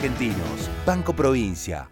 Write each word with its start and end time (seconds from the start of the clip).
argentinos. 0.00 0.70
Banco 0.86 1.12
Provincia. 1.12 1.88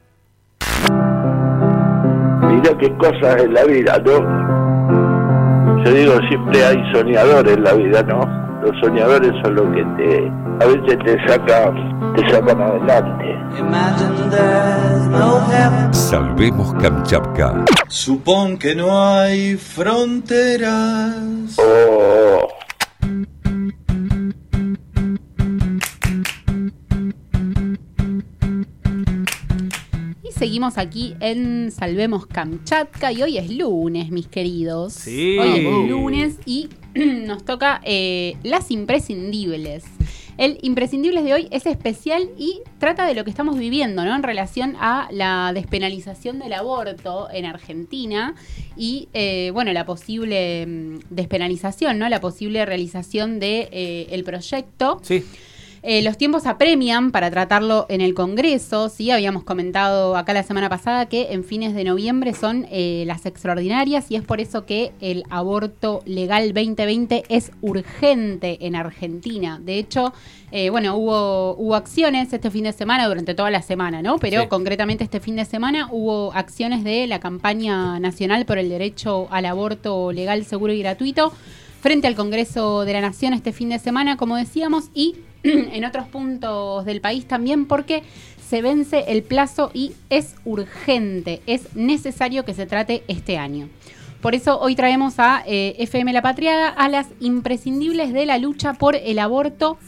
Mira 2.48 2.78
qué 2.78 2.96
cosas 2.96 3.42
en 3.42 3.52
la 3.52 3.64
vida, 3.64 3.98
¿no? 3.98 5.84
Yo 5.84 5.92
digo, 5.92 6.14
siempre 6.28 6.64
hay 6.64 6.78
soñadores 6.92 7.56
en 7.56 7.64
la 7.64 7.74
vida, 7.74 8.02
¿no? 8.02 8.20
Los 8.62 8.80
soñadores 8.80 9.32
son 9.42 9.54
los 9.54 9.66
que 9.74 9.84
te, 9.96 10.32
a 10.60 10.66
veces 10.66 10.98
te 11.04 11.28
sacan, 11.28 12.14
te 12.16 12.30
sacan 12.30 12.60
adelante. 12.60 13.38
Salvemos 15.92 16.74
Kamchatka. 16.74 17.64
Supón 17.88 18.56
que 18.56 18.74
no 18.74 19.00
hay 19.02 19.56
fronteras. 19.56 21.14
Oh, 21.58 22.48
seguimos 30.38 30.78
aquí 30.78 31.16
en 31.18 31.72
Salvemos 31.72 32.26
Kamchatka 32.26 33.10
y 33.10 33.22
hoy 33.22 33.38
es 33.38 33.50
lunes, 33.50 34.12
mis 34.12 34.28
queridos. 34.28 34.92
Sí. 34.92 35.36
Hoy 35.36 35.66
es 35.66 35.90
lunes 35.90 36.36
y 36.46 36.68
nos 36.94 37.44
toca 37.44 37.80
eh, 37.82 38.36
las 38.44 38.70
imprescindibles. 38.70 39.82
El 40.36 40.58
imprescindibles 40.62 41.24
de 41.24 41.34
hoy 41.34 41.48
es 41.50 41.66
especial 41.66 42.30
y 42.38 42.60
trata 42.78 43.04
de 43.04 43.14
lo 43.14 43.24
que 43.24 43.30
estamos 43.30 43.58
viviendo, 43.58 44.04
¿no? 44.04 44.14
En 44.14 44.22
relación 44.22 44.76
a 44.78 45.08
la 45.10 45.50
despenalización 45.52 46.38
del 46.38 46.52
aborto 46.52 47.26
en 47.32 47.44
Argentina 47.44 48.36
y, 48.76 49.08
eh, 49.14 49.50
bueno, 49.52 49.72
la 49.72 49.84
posible 49.84 50.64
mm, 50.64 50.98
despenalización, 51.10 51.98
¿no? 51.98 52.08
La 52.08 52.20
posible 52.20 52.64
realización 52.64 53.40
de 53.40 53.68
eh, 53.72 54.06
el 54.10 54.22
proyecto. 54.22 55.00
Sí. 55.02 55.24
Eh, 55.90 56.02
los 56.02 56.18
tiempos 56.18 56.44
apremian 56.44 57.12
para 57.12 57.30
tratarlo 57.30 57.86
en 57.88 58.02
el 58.02 58.12
Congreso, 58.12 58.90
¿sí? 58.90 59.10
Habíamos 59.10 59.42
comentado 59.44 60.18
acá 60.18 60.34
la 60.34 60.42
semana 60.42 60.68
pasada 60.68 61.06
que 61.06 61.28
en 61.32 61.44
fines 61.44 61.74
de 61.74 61.82
noviembre 61.82 62.34
son 62.34 62.66
eh, 62.70 63.04
las 63.06 63.24
extraordinarias 63.24 64.10
y 64.10 64.16
es 64.16 64.22
por 64.22 64.38
eso 64.38 64.66
que 64.66 64.92
el 65.00 65.22
aborto 65.30 66.02
legal 66.04 66.52
2020 66.52 67.22
es 67.30 67.52
urgente 67.62 68.58
en 68.66 68.76
Argentina. 68.76 69.60
De 69.64 69.78
hecho, 69.78 70.12
eh, 70.52 70.68
bueno, 70.68 70.94
hubo, 70.94 71.54
hubo 71.56 71.74
acciones 71.74 72.30
este 72.34 72.50
fin 72.50 72.64
de 72.64 72.74
semana, 72.74 73.08
durante 73.08 73.34
toda 73.34 73.50
la 73.50 73.62
semana, 73.62 74.02
¿no? 74.02 74.18
Pero 74.18 74.42
Sí. 74.42 74.48
concretamente 74.48 75.04
este 75.04 75.20
fin 75.20 75.36
de 75.36 75.46
semana 75.46 75.88
hubo 75.90 76.34
acciones 76.34 76.84
de 76.84 77.06
la 77.06 77.18
campaña 77.18 77.98
nacional 77.98 78.44
por 78.44 78.58
el 78.58 78.68
derecho 78.68 79.26
al 79.30 79.46
aborto 79.46 80.12
legal, 80.12 80.44
seguro 80.44 80.74
y 80.74 80.80
gratuito 80.80 81.32
frente 81.80 82.06
al 82.06 82.14
Congreso 82.14 82.84
de 82.84 82.92
la 82.92 83.00
Nación 83.00 83.32
este 83.32 83.52
fin 83.52 83.68
de 83.68 83.78
semana, 83.78 84.16
como 84.16 84.36
decíamos, 84.36 84.90
y 84.94 85.16
en 85.42 85.84
otros 85.84 86.06
puntos 86.08 86.84
del 86.84 87.00
país 87.00 87.26
también 87.26 87.66
porque 87.66 88.02
se 88.48 88.62
vence 88.62 89.04
el 89.08 89.22
plazo 89.22 89.70
y 89.74 89.92
es 90.08 90.34
urgente, 90.44 91.42
es 91.46 91.76
necesario 91.76 92.44
que 92.44 92.54
se 92.54 92.66
trate 92.66 93.02
este 93.06 93.38
año. 93.38 93.68
Por 94.20 94.34
eso 94.34 94.58
hoy 94.58 94.74
traemos 94.74 95.18
a 95.18 95.44
eh, 95.46 95.76
FM 95.78 96.12
La 96.12 96.22
Patriada 96.22 96.68
a 96.68 96.88
las 96.88 97.06
imprescindibles 97.20 98.12
de 98.12 98.26
la 98.26 98.38
lucha 98.38 98.74
por 98.74 98.96
el 98.96 99.18
aborto 99.18 99.78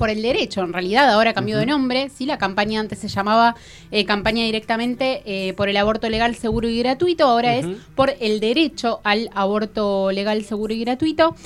por 0.00 0.08
el 0.08 0.22
derecho, 0.22 0.62
en 0.62 0.72
realidad 0.72 1.10
ahora 1.10 1.34
cambió 1.34 1.58
de 1.58 1.66
nombre, 1.66 2.08
sí, 2.08 2.24
la 2.24 2.38
campaña 2.38 2.80
antes 2.80 3.00
se 3.00 3.08
llamaba 3.08 3.54
eh, 3.90 4.06
campaña 4.06 4.44
directamente 4.44 5.20
eh, 5.26 5.52
por 5.52 5.68
el 5.68 5.76
aborto 5.76 6.08
legal, 6.08 6.34
seguro 6.36 6.70
y 6.70 6.78
gratuito, 6.78 7.24
ahora 7.24 7.54
es 7.54 7.66
por 7.94 8.14
el 8.18 8.40
derecho 8.40 9.00
al 9.04 9.28
aborto 9.34 10.10
legal, 10.10 10.42
seguro 10.42 10.72
y 10.72 10.80
gratuito. 10.80 11.36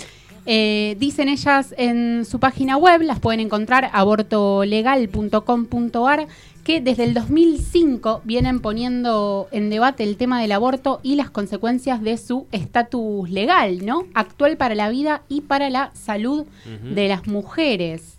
Eh, 0.47 0.95
dicen 1.01 1.29
ellas 1.29 1.75
en 1.79 2.25
su 2.25 2.39
página 2.39 2.77
web, 2.77 3.03
las 3.03 3.19
pueden 3.19 3.41
encontrar 3.41 3.91
abortolegal.com.ar, 3.93 6.29
que 6.63 6.81
desde 6.81 7.03
el 7.03 7.15
2005 7.15 8.21
vienen 8.23 8.61
poniendo 8.61 9.49
en 9.51 9.69
debate 9.69 10.05
el 10.05 10.17
tema 10.17 10.41
del 10.41 10.53
aborto 10.53 11.01
y 11.03 11.17
las 11.17 11.31
consecuencias 11.31 12.03
de 12.03 12.19
su 12.19 12.47
estatus 12.53 13.29
legal, 13.31 13.85
¿no? 13.85 14.07
Actual 14.15 14.57
para 14.57 14.77
la 14.77 14.91
vida 14.91 15.23
y 15.29 15.41
para 15.41 15.71
la 15.71 15.91
salud 15.95 16.47
de 16.95 17.09
las 17.09 17.27
mujeres. 17.27 18.15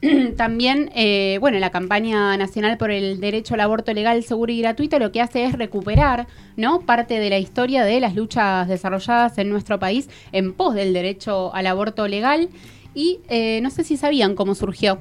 También, 0.36 0.90
eh, 0.94 1.38
bueno, 1.40 1.58
la 1.58 1.70
campaña 1.70 2.36
nacional 2.36 2.78
por 2.78 2.90
el 2.90 3.20
derecho 3.20 3.54
al 3.54 3.60
aborto 3.60 3.92
legal, 3.92 4.22
seguro 4.22 4.52
y 4.52 4.60
gratuito 4.60 4.98
lo 4.98 5.10
que 5.10 5.20
hace 5.20 5.44
es 5.44 5.54
recuperar, 5.54 6.28
¿no? 6.56 6.80
Parte 6.80 7.18
de 7.18 7.30
la 7.30 7.38
historia 7.38 7.84
de 7.84 7.98
las 7.98 8.14
luchas 8.14 8.68
desarrolladas 8.68 9.38
en 9.38 9.50
nuestro 9.50 9.78
país 9.78 10.08
en 10.30 10.52
pos 10.52 10.74
del 10.74 10.92
derecho 10.92 11.52
al 11.54 11.66
aborto 11.66 12.06
legal. 12.06 12.48
Y 12.94 13.20
eh, 13.28 13.60
no 13.62 13.70
sé 13.70 13.84
si 13.84 13.96
sabían 13.96 14.34
cómo 14.34 14.54
surgió. 14.54 15.00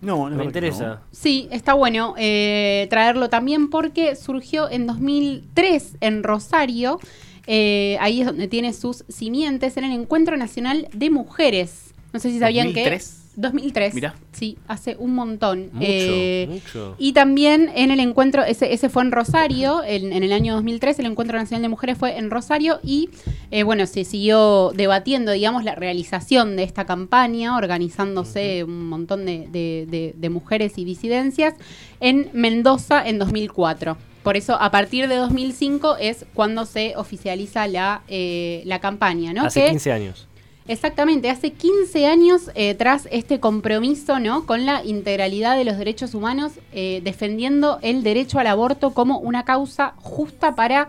No, 0.00 0.28
Me 0.28 0.44
interesa. 0.44 1.02
Sí, 1.10 1.48
está 1.50 1.74
bueno 1.74 2.14
eh, 2.16 2.86
traerlo 2.90 3.28
también 3.28 3.70
porque 3.70 4.14
surgió 4.14 4.70
en 4.70 4.86
2003 4.86 5.96
en 6.00 6.22
Rosario. 6.22 7.00
Eh, 7.46 7.96
ahí 8.00 8.20
es 8.20 8.26
donde 8.26 8.46
tiene 8.46 8.72
sus 8.72 9.04
simientes 9.08 9.76
en 9.76 9.84
el 9.84 9.92
Encuentro 9.92 10.36
Nacional 10.36 10.88
de 10.92 11.10
Mujeres. 11.10 11.94
No 12.12 12.20
sé 12.20 12.30
si 12.30 12.38
sabían 12.38 12.72
que... 12.72 13.00
2003. 13.36 13.56
2003. 13.92 13.94
Mirá. 13.94 14.14
Sí, 14.32 14.58
hace 14.68 14.96
un 14.98 15.14
montón. 15.14 15.70
Mucho, 15.72 15.78
Eh, 15.88 16.46
mucho. 16.50 16.94
Y 16.98 17.12
también 17.12 17.70
en 17.74 17.90
el 17.90 18.00
encuentro, 18.00 18.42
ese, 18.44 18.72
ese 18.72 18.88
fue 18.88 19.02
en 19.02 19.12
Rosario, 19.12 19.82
en, 19.84 20.12
en 20.12 20.22
el 20.22 20.32
año 20.32 20.54
2003, 20.54 20.98
el 20.98 21.06
Encuentro 21.06 21.38
Nacional 21.38 21.62
de 21.62 21.68
Mujeres 21.68 21.96
fue 21.98 22.16
en 22.18 22.30
Rosario 22.30 22.80
y, 22.82 23.08
eh, 23.50 23.62
bueno, 23.62 23.86
se 23.86 24.04
siguió 24.04 24.72
debatiendo, 24.74 25.32
digamos, 25.32 25.64
la 25.64 25.74
realización 25.74 26.56
de 26.56 26.62
esta 26.64 26.84
campaña, 26.86 27.56
organizándose 27.56 28.64
un 28.64 28.88
montón 28.88 29.24
de, 29.26 29.48
de- 29.50 29.86
de- 29.88 30.14
de 30.16 30.30
mujeres 30.30 30.78
y 30.78 30.84
disidencias 30.84 31.54
en 32.00 32.28
Mendoza 32.32 33.06
en 33.06 33.18
2004. 33.18 33.96
Por 34.22 34.36
eso, 34.36 34.60
a 34.60 34.70
partir 34.72 35.06
de 35.08 35.16
2005 35.16 35.96
es 36.00 36.26
cuando 36.34 36.66
se 36.66 36.94
oficializa 36.96 37.68
la, 37.68 38.02
eh, 38.08 38.62
la 38.64 38.80
campaña, 38.80 39.32
¿no? 39.32 39.44
Hace 39.44 39.62
Que- 39.64 39.70
15 39.70 39.92
años. 39.92 40.26
Exactamente, 40.68 41.30
hace 41.30 41.52
15 41.52 42.06
años 42.06 42.50
eh, 42.56 42.74
tras 42.74 43.06
este 43.12 43.38
compromiso 43.38 44.18
¿no? 44.18 44.46
con 44.46 44.66
la 44.66 44.84
integralidad 44.84 45.56
de 45.56 45.64
los 45.64 45.78
derechos 45.78 46.12
humanos, 46.12 46.54
eh, 46.72 47.00
defendiendo 47.04 47.78
el 47.82 48.02
derecho 48.02 48.40
al 48.40 48.48
aborto 48.48 48.92
como 48.92 49.20
una 49.20 49.44
causa 49.44 49.94
justa 49.98 50.56
para 50.56 50.88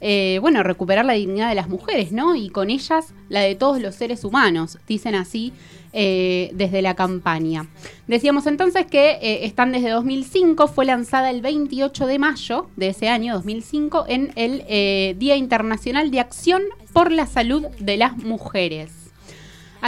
eh, 0.00 0.38
bueno, 0.40 0.62
recuperar 0.62 1.04
la 1.04 1.12
dignidad 1.12 1.50
de 1.50 1.56
las 1.56 1.68
mujeres, 1.68 2.12
¿no? 2.12 2.36
Y 2.36 2.50
con 2.50 2.70
ellas 2.70 3.12
la 3.28 3.40
de 3.40 3.56
todos 3.56 3.80
los 3.80 3.96
seres 3.96 4.24
humanos, 4.24 4.78
dicen 4.86 5.14
así 5.14 5.52
desde 5.90 6.80
la 6.80 6.94
campaña. 6.94 7.66
Decíamos 8.06 8.46
entonces 8.46 8.86
que 8.86 9.40
están 9.42 9.72
desde 9.72 9.90
2005, 9.90 10.68
fue 10.68 10.84
lanzada 10.84 11.30
el 11.30 11.40
28 11.40 12.06
de 12.06 12.18
mayo 12.20 12.68
de 12.76 12.88
ese 12.90 13.08
año, 13.08 13.34
2005, 13.34 14.04
en 14.06 14.30
el 14.36 15.18
Día 15.18 15.34
Internacional 15.34 16.12
de 16.12 16.20
Acción 16.20 16.62
por 16.92 17.10
la 17.10 17.26
Salud 17.26 17.66
de 17.80 17.96
las 17.96 18.16
Mujeres. 18.18 18.97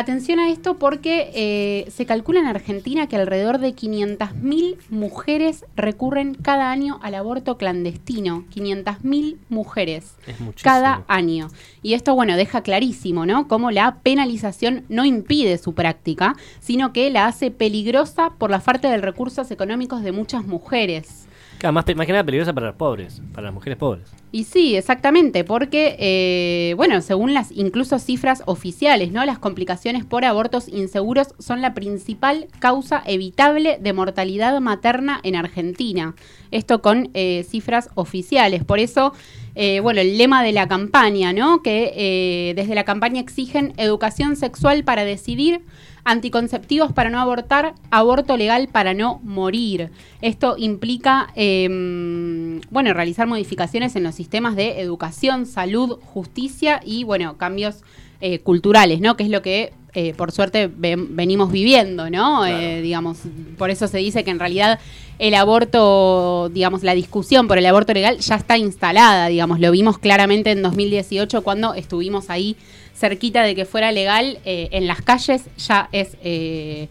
Atención 0.00 0.38
a 0.38 0.48
esto 0.48 0.78
porque 0.78 1.30
eh, 1.34 1.90
se 1.90 2.06
calcula 2.06 2.40
en 2.40 2.46
Argentina 2.46 3.06
que 3.06 3.16
alrededor 3.16 3.58
de 3.58 3.76
500.000 3.76 4.78
mujeres 4.88 5.66
recurren 5.76 6.32
cada 6.36 6.70
año 6.70 6.98
al 7.02 7.14
aborto 7.14 7.58
clandestino. 7.58 8.46
500.000 8.50 9.36
mujeres 9.50 10.14
Es 10.26 10.36
cada 10.62 11.04
año. 11.06 11.48
Y 11.82 11.92
esto, 11.92 12.14
bueno, 12.14 12.38
deja 12.38 12.62
clarísimo, 12.62 13.26
¿no? 13.26 13.46
Cómo 13.46 13.70
la 13.70 13.96
penalización 13.96 14.86
no 14.88 15.04
impide 15.04 15.58
su 15.58 15.74
práctica, 15.74 16.34
sino 16.60 16.94
que 16.94 17.10
la 17.10 17.26
hace 17.26 17.50
peligrosa 17.50 18.30
por 18.38 18.50
la 18.50 18.62
falta 18.62 18.90
de 18.90 18.96
recursos 18.96 19.50
económicos 19.50 20.02
de 20.02 20.12
muchas 20.12 20.46
mujeres. 20.46 21.26
Más 21.72 21.84
que 21.84 21.94
nada 21.94 22.24
peligrosa 22.24 22.52
para 22.52 22.68
los 22.68 22.76
pobres, 22.76 23.20
para 23.32 23.46
las 23.46 23.54
mujeres 23.54 23.78
pobres. 23.78 24.08
Y 24.32 24.44
sí, 24.44 24.76
exactamente, 24.76 25.44
porque, 25.44 25.96
eh, 25.98 26.74
bueno, 26.76 27.00
según 27.02 27.34
las 27.34 27.52
incluso 27.52 27.98
cifras 27.98 28.42
oficiales, 28.46 29.12
¿no? 29.12 29.24
Las 29.26 29.38
complicaciones 29.38 30.04
por 30.04 30.24
abortos 30.24 30.68
inseguros 30.68 31.34
son 31.38 31.60
la 31.60 31.74
principal 31.74 32.46
causa 32.60 33.02
evitable 33.06 33.78
de 33.80 33.92
mortalidad 33.92 34.58
materna 34.60 35.20
en 35.22 35.36
Argentina. 35.36 36.14
Esto 36.50 36.80
con 36.80 37.10
eh, 37.14 37.44
cifras 37.48 37.90
oficiales. 37.94 38.64
Por 38.64 38.78
eso, 38.78 39.12
eh, 39.54 39.80
bueno, 39.80 40.00
el 40.00 40.16
lema 40.16 40.42
de 40.42 40.52
la 40.52 40.66
campaña, 40.66 41.32
¿no? 41.32 41.62
Que 41.62 41.92
eh, 41.94 42.54
desde 42.54 42.74
la 42.74 42.84
campaña 42.84 43.20
exigen 43.20 43.74
educación 43.76 44.36
sexual 44.36 44.84
para 44.84 45.04
decidir, 45.04 45.62
anticonceptivos 46.04 46.92
para 46.92 47.10
no 47.10 47.20
abortar, 47.20 47.74
aborto 47.90 48.36
legal 48.36 48.68
para 48.68 48.94
no 48.94 49.20
morir. 49.22 49.90
Esto 50.22 50.56
implica, 50.58 51.30
eh, 51.36 52.60
bueno, 52.70 52.92
realizar 52.94 53.26
modificaciones 53.26 53.96
en 53.96 54.02
los 54.04 54.14
sistemas 54.14 54.56
de 54.56 54.80
educación, 54.80 55.46
salud, 55.46 55.98
justicia 56.02 56.80
y, 56.84 57.04
bueno, 57.04 57.36
cambios 57.36 57.76
eh, 58.20 58.40
culturales, 58.40 59.00
¿no? 59.00 59.16
Que 59.16 59.22
es 59.24 59.30
lo 59.30 59.40
que, 59.40 59.72
eh, 59.94 60.12
por 60.14 60.30
suerte, 60.30 60.70
ven- 60.74 61.16
venimos 61.16 61.50
viviendo, 61.50 62.10
¿no? 62.10 62.44
Eh, 62.46 62.82
digamos, 62.82 63.18
por 63.56 63.70
eso 63.70 63.88
se 63.88 63.96
dice 63.98 64.24
que 64.24 64.30
en 64.30 64.38
realidad 64.38 64.78
el 65.18 65.34
aborto, 65.34 66.50
digamos, 66.52 66.82
la 66.82 66.94
discusión 66.94 67.48
por 67.48 67.56
el 67.58 67.64
aborto 67.66 67.92
legal 67.94 68.18
ya 68.18 68.34
está 68.36 68.58
instalada, 68.58 69.28
digamos, 69.28 69.58
lo 69.60 69.70
vimos 69.70 69.98
claramente 69.98 70.50
en 70.50 70.60
2018 70.62 71.42
cuando 71.42 71.72
estuvimos 71.74 72.28
ahí 72.30 72.56
cerquita 72.94 73.42
de 73.42 73.54
que 73.54 73.64
fuera 73.64 73.92
legal 73.92 74.38
eh, 74.44 74.68
en 74.72 74.86
las 74.86 75.02
calles, 75.02 75.44
ya 75.56 75.88
es... 75.92 76.16
eh, 76.22 76.88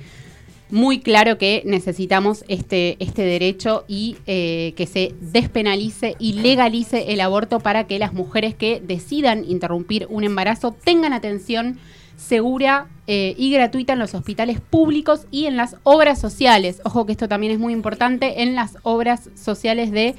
muy 0.71 0.99
claro 0.99 1.37
que 1.37 1.63
necesitamos 1.65 2.45
este, 2.47 2.95
este 2.99 3.23
derecho 3.23 3.85
y 3.87 4.17
eh, 4.27 4.73
que 4.75 4.85
se 4.85 5.15
despenalice 5.19 6.15
y 6.19 6.33
legalice 6.33 7.11
el 7.11 7.21
aborto 7.21 7.59
para 7.59 7.87
que 7.87 7.99
las 7.99 8.13
mujeres 8.13 8.53
que 8.53 8.79
decidan 8.79 9.43
interrumpir 9.49 10.05
un 10.09 10.23
embarazo 10.23 10.75
tengan 10.83 11.13
atención 11.13 11.79
segura 12.17 12.87
eh, 13.07 13.33
y 13.37 13.51
gratuita 13.51 13.93
en 13.93 13.99
los 13.99 14.13
hospitales 14.13 14.59
públicos 14.61 15.25
y 15.31 15.45
en 15.45 15.57
las 15.57 15.77
obras 15.83 16.19
sociales. 16.19 16.81
Ojo 16.83 17.05
que 17.05 17.13
esto 17.13 17.27
también 17.27 17.53
es 17.53 17.59
muy 17.59 17.73
importante 17.73 18.43
en 18.43 18.55
las 18.55 18.77
obras 18.83 19.29
sociales 19.35 19.91
de 19.91 20.15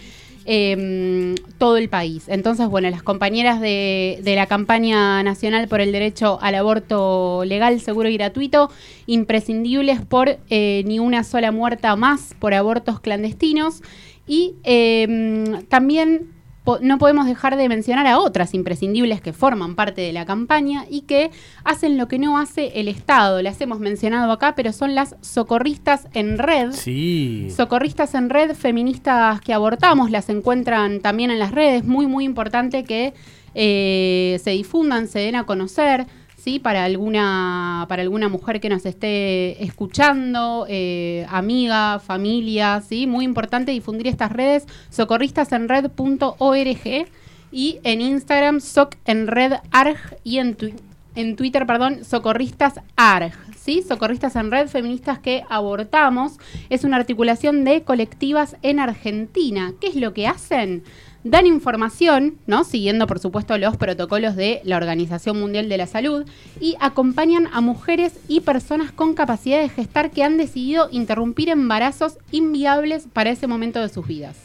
em, 0.47 1.35
todo 1.61 1.77
el 1.77 1.91
país. 1.91 2.25
Entonces, 2.29 2.69
bueno, 2.69 2.89
las 2.89 3.03
compañeras 3.03 3.61
de, 3.61 4.23
la 4.25 4.47
campaña 4.47 5.23
nacional 5.23 5.69
por 5.69 5.83
el 5.83 5.93
derecho 5.93 6.39
al 6.41 6.55
aborto 6.55 7.45
legal, 7.45 7.79
seguro 7.81 8.09
y 8.09 8.15
gratuito, 8.17 8.71
imprescindibles 9.07 10.01
por 10.01 10.39
eh, 10.49 10.83
ni 10.87 10.99
una 10.99 11.23
sola 11.23 11.53
muerta 11.53 11.95
más 11.97 12.35
por 12.39 12.55
abortos 12.55 12.99
clandestinos. 13.01 13.83
Y 14.27 14.55
em, 14.65 15.63
también 15.67 16.31
no 16.81 16.99
podemos 16.99 17.27
dejar 17.27 17.57
de 17.57 17.69
mencionar 17.69 18.07
a 18.07 18.19
otras 18.19 18.55
imprescindibles 18.55 19.21
que 19.21 19.33
forman 19.33 19.75
parte 19.75 20.03
de 20.03 20.13
la 20.13 20.27
campaña 20.27 20.85
y 20.89 21.03
que 21.03 21.31
hacen 21.65 21.97
lo 21.97 22.07
que 22.07 22.19
no 22.19 22.39
hace 22.39 22.81
el 22.81 22.89
Estado. 22.89 23.43
Las 23.43 23.61
hemos 23.61 23.81
mencionado 23.81 24.31
acá, 24.31 24.55
pero 24.55 24.73
son 24.73 24.95
las 24.95 25.17
socorristas 25.21 26.07
en 26.13 26.39
red. 26.39 26.73
Sí. 26.73 27.49
Socorristas 27.55 28.15
en 28.15 28.31
red, 28.31 28.55
feministas 28.55 29.41
que 29.41 29.55
abortamos, 29.55 30.11
las 30.11 30.29
encuentran 30.29 31.01
también 31.01 31.31
en 31.31 31.39
las 31.39 31.53
redes. 31.53 31.85
Muy, 31.85 32.07
muy 32.07 32.25
importante 32.25 32.85
que 32.85 33.15
eh, 33.55 34.39
se 34.43 34.51
difundan, 34.51 35.09
se 35.09 35.21
den 35.21 35.37
a 35.37 35.45
conocer. 35.45 36.07
¿Sí? 36.41 36.59
Para 36.59 36.85
alguna, 36.85 37.87
para 37.89 38.03
alguna 38.03 38.29
mujer 38.29 38.61
que 38.61 38.69
nos 38.69 38.85
esté 38.87 39.63
escuchando, 39.63 40.67
eh, 40.69 41.27
amiga, 41.29 42.01
familia, 42.01 42.81
¿sí? 42.81 43.07
Muy 43.07 43.25
importante 43.25 43.71
difundir 43.73 44.09
estas 44.09 44.33
redes, 44.33 44.67
socorristasenred.org 44.89 47.07
y 47.53 47.79
en 47.83 48.01
Instagram 48.01 48.61
socenredarg 48.61 49.99
y 50.25 50.39
en, 50.39 50.57
en 51.15 51.37
Twitter, 51.37 51.67
perdón, 51.67 52.05
socorristasarg. 52.05 53.50
¿Sí? 53.61 53.83
Socorristas 53.87 54.37
en 54.37 54.51
Red, 54.51 54.69
feministas 54.69 55.19
que 55.19 55.45
abortamos, 55.51 56.39
es 56.71 56.85
una 56.85 56.97
articulación 56.97 57.65
de 57.65 57.83
colectivas 57.83 58.57
en 58.63 58.81
Argentina. 58.81 59.75
¿Qué 59.81 59.89
es 59.89 59.97
lo 59.97 60.15
que 60.15 60.27
hacen? 60.27 60.83
dan 61.23 61.47
información, 61.47 62.39
¿no? 62.47 62.65
Siguiendo, 62.65 63.07
por 63.07 63.19
supuesto, 63.19 63.59
los 63.59 63.77
protocolos 63.77 64.37
de 64.37 64.63
la 64.65 64.79
Organización 64.79 65.39
Mundial 65.39 65.69
de 65.69 65.77
la 65.77 65.87
Salud 65.87 66.25
y 66.61 66.77
acompañan 66.81 67.49
a 67.53 67.61
mujeres 67.61 68.15
y 68.27 68.41
personas 68.41 68.91
con 68.91 69.13
capacidad 69.13 69.61
de 69.61 69.69
gestar 69.69 70.11
que 70.13 70.25
han 70.25 70.39
decidido 70.39 70.89
interrumpir 70.91 71.51
embarazos 71.51 72.17
inviables 72.31 73.07
para 73.13 73.29
ese 73.29 73.47
momento 73.47 73.81
de 73.81 73.91
sus 73.91 74.07
vidas. 74.07 74.39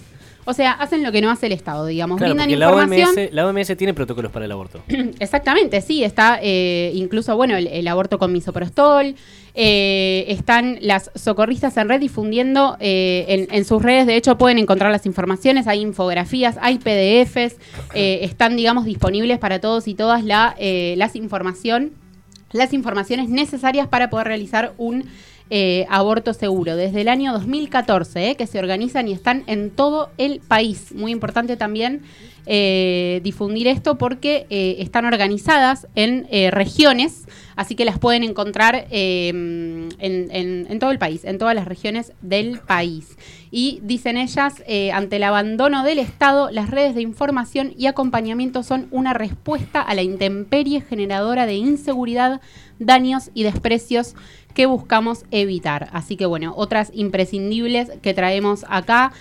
O 0.47 0.53
sea, 0.53 0.73
hacen 0.73 1.01
lo 1.03 1.11
que 1.11 1.21
no 1.21 1.31
hace 1.31 1.47
el 1.47 1.51
Estado, 1.53 1.85
digamos. 1.87 2.17
Claro, 2.17 2.35
Brindan 2.35 2.59
la. 2.59 2.71
OMS, 2.71 3.31
la 3.31 3.47
OMS 3.47 3.75
tiene 3.75 3.93
protocolos 3.95 4.31
para 4.31 4.45
el 4.45 4.51
aborto. 4.51 4.81
Exactamente, 5.19 5.81
sí, 5.81 6.03
está 6.03 6.39
eh, 6.41 6.91
incluso, 6.93 7.35
bueno, 7.35 7.57
el, 7.57 7.65
el 7.67 7.87
aborto 7.87 8.19
con 8.19 8.31
misoprostol. 8.31 9.15
eh, 9.55 10.25
están 10.27 10.77
las 10.81 11.09
socorristas 11.15 11.75
en 11.77 11.89
red 11.89 11.99
difundiendo 11.99 12.77
eh, 12.79 13.25
en, 13.27 13.47
en 13.55 13.65
sus 13.65 13.81
redes, 13.81 14.05
de 14.05 14.17
hecho 14.17 14.37
pueden 14.37 14.59
encontrar 14.59 14.91
las 14.91 15.05
informaciones, 15.05 15.65
hay 15.67 15.81
infografías, 15.81 16.57
hay 16.61 16.77
PDFs, 16.77 17.55
están, 17.93 18.55
digamos, 18.57 18.85
disponibles 18.85 19.39
para 19.39 19.59
todos 19.59 19.87
y 19.87 19.95
todas 19.95 20.23
la, 20.23 20.55
las 20.95 21.15
información, 21.15 21.91
las 22.51 22.73
informaciones 22.73 23.29
necesarias 23.29 23.87
para 23.87 24.09
poder 24.09 24.27
realizar 24.27 24.73
un 24.77 25.05
eh, 25.49 25.85
aborto 25.89 26.33
seguro. 26.33 26.75
Desde 26.75 27.01
el 27.01 27.07
año 27.07 27.31
2014, 27.33 28.31
eh, 28.31 28.35
que 28.35 28.47
se 28.47 28.59
organizan 28.59 29.07
y 29.07 29.13
están 29.13 29.43
en 29.47 29.69
todo 29.69 30.09
el 30.17 30.39
país. 30.39 30.93
Muy 30.93 31.11
importante 31.11 31.57
también 31.57 32.01
eh, 32.45 33.21
difundir 33.23 33.67
esto 33.67 33.97
porque 33.97 34.45
eh, 34.49 34.77
están 34.79 35.05
organizadas 35.05 35.87
en 35.95 36.27
eh, 36.29 36.51
regiones, 36.51 37.25
así 37.55 37.75
que 37.75 37.85
las 37.85 37.99
pueden 37.99 38.23
encontrar 38.23 38.87
eh, 38.91 39.29
en, 39.29 40.79
todo 40.79 40.91
el 40.91 40.99
país, 40.99 41.25
en 41.25 41.37
todas 41.37 41.55
las 41.55 41.65
regiones 41.65 42.13
del 42.21 42.59
país. 42.59 43.17
Y 43.51 43.79
dicen 43.83 44.17
ellas, 44.17 44.61
ante 44.91 45.15
el 45.15 45.23
abandono 45.23 45.83
del 45.83 45.99
Estado, 45.99 46.51
las 46.51 46.69
redes 46.69 46.93
de 46.93 47.01
información 47.01 47.73
y 47.77 47.85
acompañamiento 47.85 48.63
son 48.63 48.87
una 48.91 49.13
respuesta 49.13 49.81
a 49.81 49.95
la 49.95 50.01
intemperie 50.01 50.81
generadora 50.81 51.45
de 51.45 51.53
inseguridad, 51.55 52.41
daños 52.79 53.31
y 53.33 53.43
desprecios 53.43 54.15
que 54.53 54.65
buscamos 54.65 55.23
evitar. 55.31 55.89
Así 55.93 56.17
que 56.17 56.25
bueno, 56.25 56.53
otras 56.57 56.91
imprescindibles 56.93 57.91
que 58.01 58.13
traemos 58.13 58.65
acá, 58.67 59.13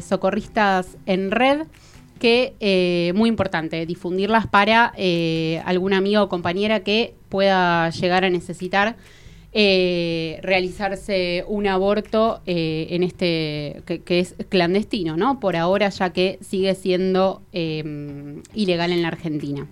socorristas 0.00 0.96
en 1.04 1.30
red, 1.30 1.66
que 2.18 2.54
eh, 2.60 3.12
muy 3.14 3.28
importante, 3.28 3.84
difundirlas 3.86 4.46
para 4.46 4.92
eh, 4.96 5.60
algún 5.64 5.92
amigo 5.92 6.22
o 6.22 6.28
compañera 6.28 6.80
que 6.80 7.14
pueda 7.28 7.90
llegar 7.90 8.24
a 8.24 8.30
necesitar 8.30 8.96
eh, 9.56 10.40
realizarse 10.42 11.44
un 11.46 11.68
aborto 11.68 12.40
eh, 12.44 12.88
en 12.90 13.04
este 13.04 13.82
que, 13.86 14.02
que 14.02 14.18
es 14.18 14.34
clandestino, 14.48 15.16
¿no? 15.16 15.38
Por 15.38 15.54
ahora, 15.54 15.90
ya 15.90 16.10
que 16.10 16.38
sigue 16.40 16.74
siendo 16.74 17.40
eh, 17.52 18.42
ilegal 18.52 18.90
en 18.90 19.02
la 19.02 19.08
Argentina. 19.08 19.68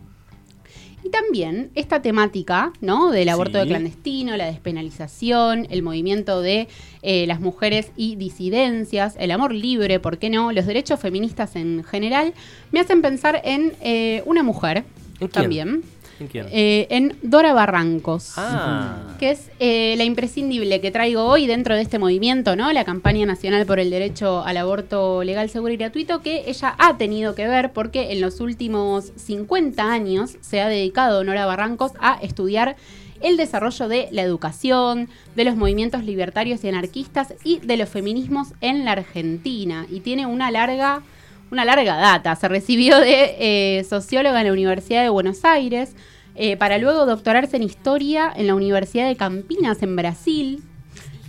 También 1.13 1.71
esta 1.75 2.01
temática, 2.03 2.73
¿no? 2.81 3.11
Del 3.11 3.29
aborto 3.29 3.59
Sí. 3.59 3.59
de 3.61 3.67
clandestino, 3.69 4.37
la 4.37 4.47
despenalización, 4.47 5.67
el 5.71 5.83
movimiento 5.83 6.41
de 6.41 6.69
eh, 7.03 7.27
las 7.27 7.39
mujeres 7.39 7.93
y 7.97 8.17
disidencias, 8.17 9.15
el 9.19 9.31
amor 9.31 9.53
libre, 9.55 10.01
¿por 10.01 10.17
qué 10.19 10.31
no? 10.31 10.51
Los 10.53 10.67
derechos 10.67 10.99
feministas 10.99 11.55
en 11.55 11.85
general, 11.85 12.33
me 12.73 12.81
hacen 12.81 13.03
pensar 13.03 13.43
en 13.45 13.75
eh, 13.83 14.23
una 14.25 14.43
mujer 14.43 14.85
también, 15.33 15.83
¿En 16.23 16.29
quién? 16.29 16.47
eh, 16.51 16.87
en 16.91 17.17
Dora 17.23 17.53
Barrancos 17.53 18.33
ah. 18.37 19.17
que 19.19 19.31
es 19.33 19.51
eh, 19.59 19.95
la 19.97 20.05
imprescindible 20.05 20.81
que 20.81 20.91
traigo 20.91 21.25
hoy 21.25 21.47
dentro 21.47 21.75
de 21.75 21.83
este 21.83 21.99
movimiento, 21.99 22.57
¿no? 22.57 22.73
La 22.73 22.85
campaña 22.85 23.27
nacional 23.27 23.67
por 23.67 23.79
el 23.79 23.91
derecho 23.91 24.45
al 24.45 24.57
aborto 24.57 25.25
legal, 25.25 25.51
seguro 25.51 25.73
y 25.73 25.77
gratuito, 25.77 26.23
que 26.23 26.45
ella 26.47 26.75
ha 26.79 26.97
tenido 26.97 27.35
que 27.35 27.49
ver 27.49 27.73
porque 27.73 28.13
en 28.13 28.21
los 28.21 28.41
últimos 28.41 29.13
50 29.17 29.83
años 29.93 30.37
se 30.41 30.61
ha 30.61 30.69
dedicado 30.69 31.25
Nora 31.25 31.47
Barrancos 31.47 31.93
a 32.01 32.19
estudiar 32.23 32.77
el 33.23 33.37
desarrollo 33.37 33.89
de 33.89 34.09
la 34.11 34.23
educación, 34.23 35.09
de 35.37 35.45
los 35.45 35.57
movimientos 35.57 36.05
libertarios 36.05 36.65
y 36.65 36.69
anarquistas 36.69 37.35
y 37.45 37.59
de 37.61 37.77
los 37.77 37.89
feminismos 37.89 38.49
en 38.61 38.85
la 38.85 38.93
Argentina. 38.93 39.87
Y 39.89 40.01
tiene 40.01 40.27
una 40.27 40.51
larga, 40.51 41.03
una 41.51 41.65
larga 41.65 41.97
data. 41.97 42.35
Se 42.37 42.49
recibió 42.49 42.99
de 42.99 43.37
eh, 43.39 43.85
socióloga 43.85 44.41
en 44.41 44.47
la 44.49 44.53
Universidad 44.53 45.03
de 45.03 45.09
Buenos 45.09 45.45
Aires, 45.45 45.95
eh, 46.35 46.57
para 46.57 46.79
luego 46.79 47.07
doctorarse 47.07 47.57
en 47.57 47.63
historia 47.63 48.33
en 48.35 48.47
la 48.47 48.55
Universidad 48.55 49.07
de 49.09 49.17
Campinas, 49.17 49.83
en 49.83 49.97
Brasil, 49.97 50.63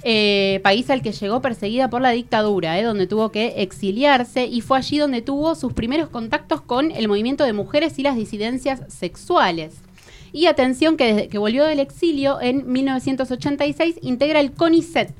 eh, 0.05 0.59
país 0.63 0.89
al 0.89 1.01
que 1.01 1.13
llegó 1.13 1.41
perseguida 1.41 1.89
por 1.89 2.01
la 2.01 2.09
dictadura, 2.11 2.77
eh, 2.77 2.83
donde 2.83 3.07
tuvo 3.07 3.31
que 3.31 3.53
exiliarse 3.57 4.45
y 4.45 4.59
fue 4.61 4.77
allí 4.77 4.97
donde 4.97 5.21
tuvo 5.21 5.55
sus 5.55 5.71
primeros 5.73 6.09
contactos 6.09 6.61
con 6.61 6.91
el 6.91 7.07
movimiento 7.07 7.45
de 7.45 7.53
mujeres 7.53 7.97
y 7.99 8.03
las 8.03 8.15
disidencias 8.17 8.81
sexuales. 8.89 9.75
Y 10.33 10.47
atención 10.47 10.97
que 10.97 11.05
desde 11.13 11.27
que 11.29 11.37
volvió 11.37 11.63
del 11.65 11.79
exilio 11.79 12.41
en 12.41 12.69
1986 12.69 13.99
integra 14.01 14.39
el 14.39 14.51
CONICET 14.51 15.13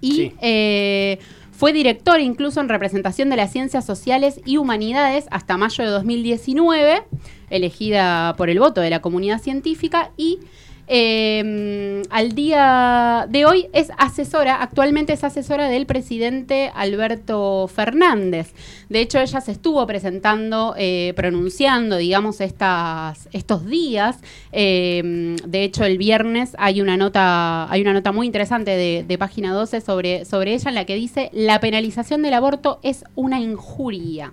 y 0.00 0.12
Sí. 0.12 0.32
eh, 0.40 1.18
fue 1.62 1.72
director 1.72 2.18
incluso 2.18 2.60
en 2.60 2.68
representación 2.68 3.30
de 3.30 3.36
las 3.36 3.52
ciencias 3.52 3.86
sociales 3.86 4.40
y 4.44 4.56
humanidades 4.56 5.26
hasta 5.30 5.56
mayo 5.56 5.84
de 5.84 5.90
2019, 5.90 7.04
elegida 7.50 8.34
por 8.36 8.50
el 8.50 8.58
voto 8.58 8.80
de 8.80 8.90
la 8.90 9.00
comunidad 9.00 9.40
científica 9.40 10.10
y 10.16 10.40
eh, 10.86 12.02
al 12.10 12.32
día 12.32 13.26
de 13.28 13.44
hoy 13.46 13.68
es 13.72 13.90
asesora, 13.98 14.62
actualmente 14.62 15.12
es 15.12 15.24
asesora 15.24 15.68
del 15.68 15.86
presidente 15.86 16.70
Alberto 16.74 17.68
Fernández. 17.68 18.52
De 18.88 19.00
hecho, 19.00 19.18
ella 19.18 19.40
se 19.40 19.52
estuvo 19.52 19.86
presentando, 19.86 20.74
eh, 20.76 21.12
pronunciando, 21.16 21.96
digamos, 21.96 22.40
estas, 22.40 23.28
estos 23.32 23.66
días. 23.66 24.18
Eh, 24.52 25.36
de 25.46 25.64
hecho, 25.64 25.84
el 25.84 25.98
viernes 25.98 26.54
hay 26.58 26.80
una 26.80 26.96
nota, 26.96 27.70
hay 27.70 27.80
una 27.80 27.92
nota 27.92 28.12
muy 28.12 28.26
interesante 28.26 28.72
de, 28.72 29.04
de 29.06 29.18
página 29.18 29.52
12 29.52 29.80
sobre, 29.80 30.24
sobre 30.24 30.54
ella 30.54 30.68
en 30.68 30.74
la 30.74 30.84
que 30.84 30.94
dice 30.94 31.30
la 31.32 31.60
penalización 31.60 32.22
del 32.22 32.34
aborto 32.34 32.80
es 32.82 33.04
una 33.14 33.40
injuria. 33.40 34.32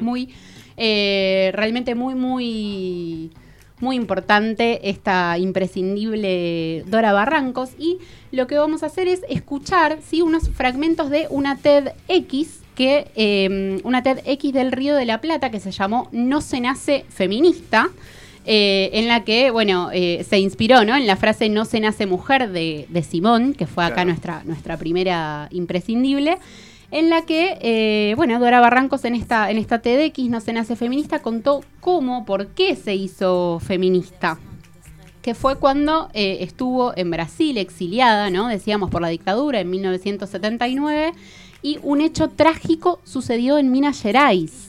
Muy, 0.00 0.30
eh, 0.76 1.50
realmente 1.54 1.94
muy, 1.94 2.14
muy 2.14 3.30
muy 3.80 3.96
importante 3.96 4.88
esta 4.88 5.38
imprescindible 5.38 6.82
Dora 6.86 7.12
Barrancos 7.12 7.70
y 7.78 7.98
lo 8.32 8.46
que 8.46 8.56
vamos 8.56 8.82
a 8.82 8.86
hacer 8.86 9.08
es 9.08 9.22
escuchar 9.28 9.98
¿sí? 10.06 10.22
unos 10.22 10.48
fragmentos 10.50 11.10
de 11.10 11.26
una 11.30 11.56
TEDx 11.56 12.60
que 12.74 13.08
eh, 13.16 13.80
una 13.84 14.02
TEDx 14.02 14.52
del 14.52 14.72
Río 14.72 14.94
de 14.96 15.04
la 15.04 15.20
Plata 15.20 15.50
que 15.50 15.60
se 15.60 15.70
llamó 15.72 16.08
No 16.12 16.40
se 16.40 16.60
nace 16.60 17.04
feminista 17.08 17.90
eh, 18.48 18.90
en 18.92 19.08
la 19.08 19.24
que, 19.24 19.50
bueno, 19.50 19.90
eh, 19.92 20.24
se 20.28 20.38
inspiró, 20.38 20.84
¿no? 20.84 20.94
En 20.94 21.08
la 21.08 21.16
frase 21.16 21.48
no 21.48 21.64
se 21.64 21.80
nace 21.80 22.06
mujer 22.06 22.52
de, 22.52 22.86
de 22.88 23.02
Simón, 23.02 23.54
que 23.54 23.66
fue 23.66 23.84
acá 23.84 23.94
Claro. 23.94 24.10
nuestra, 24.10 24.42
nuestra 24.44 24.76
primera 24.76 25.48
imprescindible, 25.50 26.38
en 26.90 27.10
la 27.10 27.22
que, 27.22 27.58
eh, 27.60 28.14
bueno, 28.16 28.38
Dora 28.38 28.60
Barrancos 28.60 29.04
en 29.04 29.14
esta, 29.14 29.50
en 29.50 29.58
esta 29.58 29.80
TDX, 29.80 30.28
No 30.28 30.40
se 30.40 30.52
nace 30.52 30.76
feminista, 30.76 31.20
contó 31.20 31.62
cómo, 31.80 32.24
por 32.24 32.48
qué 32.48 32.76
se 32.76 32.94
hizo 32.94 33.60
feminista 33.60 34.38
que 35.26 35.34
fue 35.34 35.56
cuando 35.56 36.08
eh, 36.14 36.38
estuvo 36.42 36.96
en 36.96 37.10
Brasil 37.10 37.58
exiliada, 37.58 38.30
¿no? 38.30 38.46
Decíamos 38.46 38.90
por 38.90 39.02
la 39.02 39.08
dictadura 39.08 39.58
en 39.58 39.68
1979 39.68 41.14
y 41.62 41.80
un 41.82 42.00
hecho 42.00 42.28
trágico 42.28 43.00
sucedió 43.02 43.58
en 43.58 43.72
Minas 43.72 44.00
Gerais. 44.00 44.65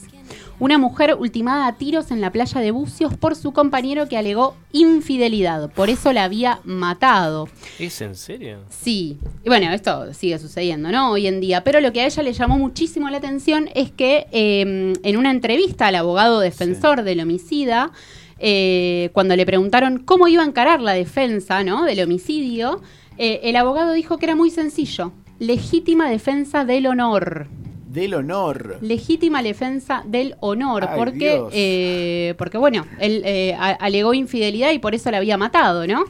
Una 0.60 0.76
mujer 0.76 1.14
ultimada 1.16 1.68
a 1.68 1.76
tiros 1.76 2.10
en 2.10 2.20
la 2.20 2.32
playa 2.32 2.60
de 2.60 2.72
Bucios 2.72 3.16
por 3.16 3.36
su 3.36 3.52
compañero 3.52 4.08
que 4.08 4.16
alegó 4.16 4.56
infidelidad, 4.72 5.70
por 5.70 5.88
eso 5.88 6.12
la 6.12 6.24
había 6.24 6.58
matado. 6.64 7.48
¿Es 7.78 8.00
en 8.00 8.16
serio? 8.16 8.58
Sí, 8.68 9.18
y 9.44 9.48
bueno, 9.48 9.70
esto 9.72 10.12
sigue 10.14 10.36
sucediendo, 10.40 10.90
¿no? 10.90 11.12
Hoy 11.12 11.28
en 11.28 11.40
día. 11.40 11.62
Pero 11.62 11.80
lo 11.80 11.92
que 11.92 12.00
a 12.00 12.06
ella 12.06 12.24
le 12.24 12.32
llamó 12.32 12.58
muchísimo 12.58 13.08
la 13.08 13.18
atención 13.18 13.70
es 13.76 13.92
que 13.92 14.26
eh, 14.32 14.94
en 15.00 15.16
una 15.16 15.30
entrevista 15.30 15.86
al 15.86 15.94
abogado 15.94 16.40
defensor 16.40 17.04
del 17.04 17.20
homicida, 17.20 17.92
eh, 18.40 19.10
cuando 19.12 19.36
le 19.36 19.46
preguntaron 19.46 20.00
cómo 20.00 20.26
iba 20.26 20.42
a 20.42 20.46
encarar 20.46 20.80
la 20.80 20.92
defensa, 20.92 21.62
¿no? 21.62 21.84
Del 21.84 22.00
homicidio, 22.00 22.82
eh, 23.16 23.40
el 23.44 23.54
abogado 23.54 23.92
dijo 23.92 24.18
que 24.18 24.26
era 24.26 24.34
muy 24.34 24.50
sencillo. 24.50 25.12
Legítima 25.38 26.10
defensa 26.10 26.64
del 26.64 26.88
honor. 26.88 27.46
Del 27.88 28.12
honor. 28.12 28.78
Legítima 28.82 29.42
defensa 29.42 30.02
del 30.06 30.36
honor. 30.40 30.86
Ay, 30.90 30.98
porque, 30.98 31.42
eh, 31.52 32.34
porque, 32.36 32.58
bueno, 32.58 32.86
él 33.00 33.22
eh, 33.24 33.56
alegó 33.58 34.12
infidelidad 34.12 34.72
y 34.72 34.78
por 34.78 34.94
eso 34.94 35.10
la 35.10 35.16
había 35.16 35.38
matado, 35.38 35.86
¿no? 35.86 36.04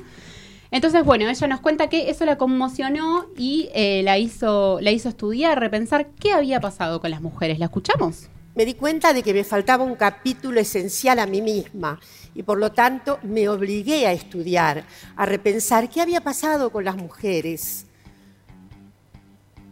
Entonces, 0.73 1.05
bueno, 1.05 1.29
ella 1.29 1.47
nos 1.47 1.61
cuenta 1.61 1.89
que 1.89 2.11
eso 2.11 2.25
la 2.27 2.37
conmocionó 2.37 3.27
y 3.37 3.71
eh, 3.75 4.03
la, 4.03 4.19
hizo, 4.19 4.81
la 4.81 4.91
hizo 4.91 5.09
estudiar, 5.09 5.61
repensar 5.61 6.09
qué 6.21 6.33
había 6.33 6.61
pasado 6.61 7.01
con 7.01 7.13
las 7.13 7.23
mujeres. 7.23 7.61
¿La 7.61 7.67
escuchamos? 7.67 8.29
Me 8.57 8.65
di 8.65 8.75
cuenta 8.75 9.13
de 9.13 9.23
que 9.23 9.33
me 9.33 9.45
faltaba 9.45 9.85
un 9.85 9.95
capítulo 9.95 10.59
esencial 10.59 11.21
a 11.21 11.27
mí 11.27 11.41
misma 11.41 12.01
y 12.35 12.43
por 12.43 12.59
lo 12.59 12.73
tanto 12.73 13.21
me 13.23 13.49
obligué 13.49 14.07
a 14.09 14.13
estudiar, 14.13 14.85
a 15.15 15.27
repensar 15.27 15.89
qué 15.89 16.01
había 16.01 16.23
pasado 16.23 16.71
con 16.71 16.85
las 16.85 16.97
mujeres. 16.97 17.88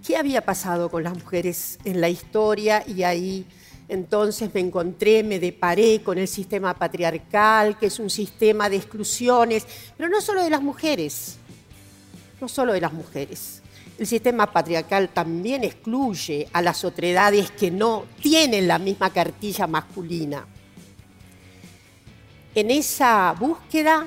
¿Qué 0.07 0.17
había 0.17 0.41
pasado 0.41 0.89
con 0.89 1.03
las 1.03 1.15
mujeres 1.15 1.81
en 1.85 2.01
la 2.01 2.09
historia? 2.09 2.85
Y 2.87 3.03
ahí 3.03 3.45
entonces 3.89 4.55
me 4.55 4.61
encontré, 4.61 5.25
me 5.25 5.41
deparé 5.41 6.01
con 6.01 6.17
el 6.17 6.29
sistema 6.29 6.75
patriarcal, 6.75 7.77
que 7.77 7.87
es 7.87 7.99
un 7.99 8.09
sistema 8.09 8.71
de 8.71 8.77
exclusiones, 8.77 9.67
pero 9.97 10.09
no 10.09 10.21
solo 10.21 10.45
de 10.45 10.51
las 10.51 10.63
mujeres, 10.63 11.39
no 12.41 12.47
solo 12.47 12.73
de 12.73 12.81
las 12.81 12.93
mujeres. 12.93 13.63
El 13.99 14.07
sistema 14.07 14.53
patriarcal 14.53 15.09
también 15.09 15.65
excluye 15.65 16.47
a 16.53 16.63
las 16.63 16.85
otredades 16.85 17.51
que 17.51 17.73
no 17.73 18.05
tienen 18.23 18.69
la 18.69 18.79
misma 18.79 19.11
cartilla 19.11 19.67
masculina. 19.67 20.47
En 22.55 22.71
esa 22.71 23.35
búsqueda, 23.37 24.07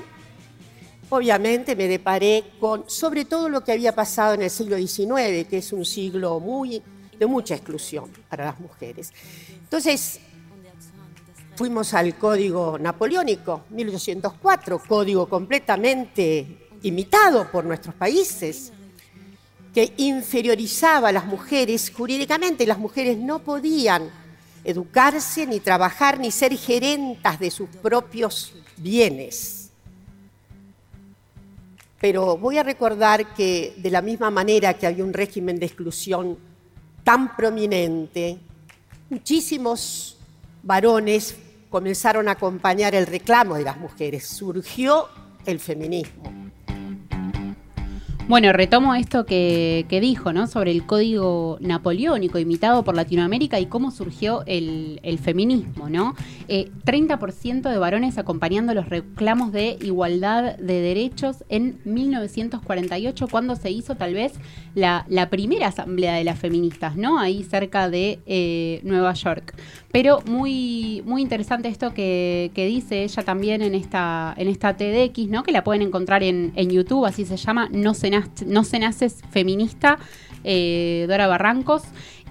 obviamente 1.10 1.76
me 1.76 1.88
deparé 1.88 2.44
con 2.58 2.88
sobre 2.88 3.24
todo 3.24 3.48
lo 3.48 3.62
que 3.62 3.72
había 3.72 3.94
pasado 3.94 4.34
en 4.34 4.42
el 4.42 4.50
siglo 4.50 4.76
XIX, 4.76 5.46
que 5.48 5.58
es 5.58 5.72
un 5.72 5.84
siglo 5.84 6.40
muy, 6.40 6.82
de 7.18 7.26
mucha 7.26 7.54
exclusión 7.54 8.10
para 8.28 8.46
las 8.46 8.60
mujeres. 8.60 9.12
Entonces, 9.52 10.20
fuimos 11.56 11.92
al 11.94 12.16
Código 12.16 12.78
Napoleónico, 12.78 13.64
1804, 13.70 14.82
código 14.88 15.28
completamente 15.28 16.68
imitado 16.82 17.50
por 17.50 17.64
nuestros 17.64 17.94
países, 17.94 18.72
que 19.74 19.92
inferiorizaba 19.98 21.08
a 21.08 21.12
las 21.12 21.26
mujeres 21.26 21.92
jurídicamente. 21.94 22.66
Las 22.66 22.78
mujeres 22.78 23.18
no 23.18 23.40
podían 23.40 24.10
educarse, 24.64 25.46
ni 25.46 25.60
trabajar, 25.60 26.18
ni 26.18 26.30
ser 26.30 26.56
gerentas 26.56 27.38
de 27.38 27.50
sus 27.50 27.68
propios 27.68 28.54
bienes. 28.76 29.59
Pero 32.00 32.38
voy 32.38 32.56
a 32.56 32.62
recordar 32.62 33.34
que 33.34 33.74
de 33.76 33.90
la 33.90 34.00
misma 34.00 34.30
manera 34.30 34.74
que 34.74 34.86
había 34.86 35.04
un 35.04 35.12
régimen 35.12 35.58
de 35.58 35.66
exclusión 35.66 36.38
tan 37.04 37.36
prominente, 37.36 38.38
muchísimos 39.10 40.16
varones 40.62 41.36
comenzaron 41.68 42.28
a 42.28 42.32
acompañar 42.32 42.94
el 42.94 43.06
reclamo 43.06 43.56
de 43.56 43.64
las 43.64 43.76
mujeres. 43.76 44.26
Surgió 44.26 45.08
el 45.44 45.60
feminismo. 45.60 46.49
Bueno, 48.30 48.52
retomo 48.52 48.94
esto 48.94 49.26
que, 49.26 49.86
que 49.88 50.00
dijo, 50.00 50.32
¿no? 50.32 50.46
Sobre 50.46 50.70
el 50.70 50.86
código 50.86 51.58
napoleónico 51.60 52.38
imitado 52.38 52.84
por 52.84 52.94
Latinoamérica 52.94 53.58
y 53.58 53.66
cómo 53.66 53.90
surgió 53.90 54.44
el, 54.46 55.00
feminismo, 55.20 55.90
¿no? 55.90 56.14
Eh, 56.46 56.70
30% 56.84 57.68
de 57.68 57.78
varones 57.78 58.18
acompañando 58.18 58.72
los 58.72 58.88
reclamos 58.88 59.50
de 59.50 59.78
igualdad 59.82 60.56
de 60.58 60.80
derechos 60.80 61.44
en 61.48 61.80
1948, 61.84 63.26
cuando 63.28 63.56
se 63.56 63.72
hizo 63.72 63.96
tal 63.96 64.14
vez 64.14 64.34
la, 64.76 65.06
la 65.08 65.28
primera 65.28 65.66
asamblea 65.66 66.14
de 66.14 66.22
las 66.22 66.38
feministas, 66.38 66.94
¿no? 66.94 67.18
Ahí 67.18 67.42
cerca 67.42 67.90
de 67.90 68.20
eh, 68.26 68.80
Nueva 68.84 69.12
York. 69.14 69.56
Pero 69.90 70.20
muy, 70.24 71.02
muy 71.04 71.20
interesante 71.20 71.66
esto 71.66 71.92
que, 71.92 72.52
que 72.54 72.66
dice 72.66 73.02
ella 73.02 73.24
también 73.24 73.60
en 73.60 73.74
esta, 73.74 74.32
en 74.36 74.46
esta 74.46 74.76
TDX, 74.76 75.26
¿no? 75.26 75.42
Que 75.42 75.50
la 75.50 75.64
pueden 75.64 75.82
encontrar 75.82 76.22
en, 76.22 76.52
en 76.54 76.70
YouTube, 76.70 77.06
así 77.06 77.24
se 77.24 77.36
llama, 77.36 77.68
No 77.72 77.92
se, 77.92 78.19
nace, 78.20 78.46
no 78.46 78.64
se 78.64 78.78
nace 78.78 79.10
feminista, 79.10 79.98
eh, 80.44 81.04
Dora 81.08 81.26
Barrancos, 81.26 81.82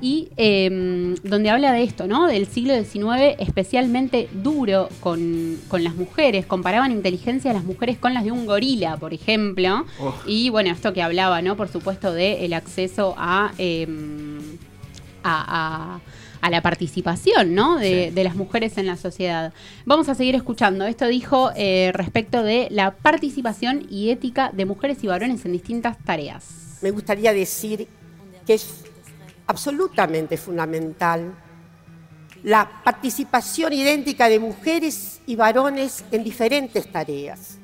y 0.02 0.30
eh, 0.38 1.14
donde 1.24 1.50
habla 1.50 1.74
de 1.74 1.84
esto, 1.84 2.08
¿no? 2.08 2.28
Del 2.28 2.48
siglo 2.48 2.74
XIX 2.74 3.36
especialmente 3.38 4.30
duro 4.32 4.88
con, 5.02 5.58
con 5.68 5.84
las 5.84 5.94
mujeres. 5.96 6.46
Comparaban 6.46 6.94
inteligencia 6.94 7.52
de 7.52 7.56
las 7.58 7.66
mujeres 7.66 7.98
con 7.98 8.14
las 8.14 8.24
de 8.24 8.32
un 8.32 8.46
gorila, 8.46 8.96
por 8.96 9.14
ejemplo. 9.14 9.86
Oh. 10.00 10.14
Y 10.26 10.50
bueno, 10.52 10.72
esto 10.72 10.94
que 10.94 11.02
hablaba, 11.02 11.42
¿no? 11.42 11.58
Por 11.58 11.68
supuesto, 11.68 12.14
del 12.14 12.46
el 12.46 12.54
acceso 12.54 13.14
a, 13.18 13.52
eh, 13.58 13.88
a, 15.24 15.96
a- 15.96 16.00
a 16.42 16.50
la 16.50 16.62
participación, 16.62 17.54
¿no? 17.56 17.78
De, 17.78 18.08
Sí. 18.10 18.16
de 18.16 18.24
las 18.24 18.36
mujeres 18.36 18.78
en 18.78 18.86
la 18.88 18.96
sociedad. 18.98 19.54
Vamos 19.86 20.10
a 20.10 20.16
seguir 20.16 20.36
escuchando. 20.36 20.86
Esto 20.86 21.08
dijo 21.08 21.52
eh, 21.56 21.92
respecto 21.94 22.44
de 22.44 22.68
la 22.72 22.92
participación 22.92 23.86
y 23.90 24.10
ética 24.12 24.52
de 24.54 24.66
mujeres 24.66 25.04
y 25.04 25.08
varones 25.08 25.46
en 25.46 25.52
distintas 25.54 25.98
tareas. 26.04 26.78
me 26.82 26.92
gustaría 26.92 27.34
decir 27.34 27.88
que 28.46 28.54
es 28.54 28.86
absolutamente 29.48 30.38
fundamental 30.38 31.34
la 32.44 32.70
participación 32.86 33.74
idéntica 33.74 34.30
de 34.30 34.40
mujeres 34.40 35.20
y 35.26 35.36
varones 35.36 36.06
en 36.12 36.24
diferentes 36.24 36.90
tareas. 36.90 37.58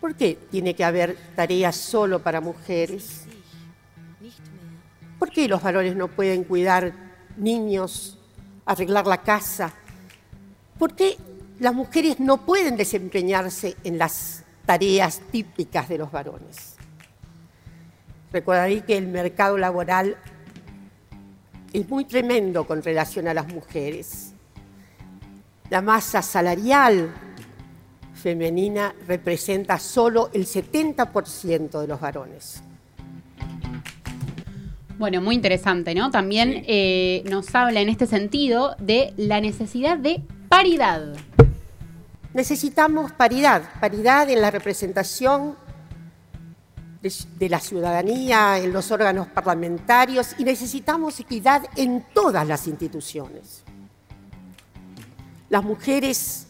¿Por 0.00 0.14
qué 0.14 0.38
tiene 0.50 0.74
que 0.74 0.84
haber 0.84 1.16
tareas 1.36 1.76
solo 1.76 2.20
para 2.20 2.40
mujeres? 2.40 3.24
¿Por 5.18 5.30
qué 5.30 5.48
los 5.48 5.62
varones 5.62 5.96
no 5.96 6.08
pueden 6.08 6.44
cuidar 6.44 6.92
niños, 7.36 8.18
arreglar 8.64 9.06
la 9.06 9.18
casa? 9.18 9.72
¿Por 10.78 10.94
qué 10.94 11.16
las 11.58 11.74
mujeres 11.74 12.20
no 12.20 12.46
pueden 12.46 12.76
desempeñarse 12.76 13.76
en 13.82 13.98
las 13.98 14.44
tareas 14.64 15.20
típicas 15.32 15.88
de 15.88 15.98
los 15.98 16.12
varones? 16.12 16.76
Recordaré 18.32 18.82
que 18.82 18.96
el 18.96 19.08
mercado 19.08 19.58
laboral 19.58 20.16
es 21.72 21.88
muy 21.88 22.04
tremendo 22.04 22.66
con 22.66 22.82
relación 22.82 23.26
a 23.26 23.34
las 23.34 23.48
mujeres. 23.48 24.32
La 25.70 25.82
masa 25.82 26.22
salarial 26.22 27.12
femenina 28.14 28.94
representa 29.06 29.78
solo 29.78 30.30
el 30.32 30.46
70% 30.46 31.80
de 31.80 31.86
los 31.86 32.00
varones. 32.00 32.62
Bueno, 34.98 35.22
muy 35.22 35.36
interesante, 35.36 35.94
¿no? 35.94 36.10
También 36.10 36.64
eh, 36.66 37.22
nos 37.30 37.54
habla 37.54 37.80
en 37.80 37.88
este 37.88 38.08
sentido 38.08 38.74
de 38.80 39.14
la 39.16 39.40
necesidad 39.40 39.96
de 39.96 40.24
paridad. 40.48 41.14
Necesitamos 42.34 43.12
paridad, 43.12 43.62
paridad 43.80 44.28
en 44.28 44.40
la 44.40 44.50
representación 44.50 45.54
de, 47.00 47.12
de 47.38 47.48
la 47.48 47.60
ciudadanía, 47.60 48.58
en 48.58 48.72
los 48.72 48.90
órganos 48.90 49.28
parlamentarios 49.28 50.34
y 50.36 50.42
necesitamos 50.42 51.20
equidad 51.20 51.62
en 51.76 52.04
todas 52.12 52.44
las 52.44 52.66
instituciones. 52.66 53.62
Las 55.48 55.62
mujeres 55.62 56.48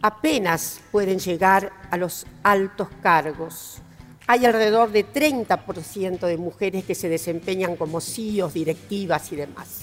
apenas 0.00 0.80
pueden 0.92 1.18
llegar 1.18 1.72
a 1.90 1.96
los 1.96 2.24
altos 2.44 2.86
cargos. 3.02 3.82
Hay 4.26 4.46
alrededor 4.46 4.90
de 4.90 5.04
30% 5.06 6.20
de 6.26 6.36
mujeres 6.38 6.84
que 6.84 6.94
se 6.94 7.08
desempeñan 7.08 7.76
como 7.76 8.00
CEOs, 8.00 8.54
directivas 8.54 9.30
y 9.32 9.36
demás. 9.36 9.82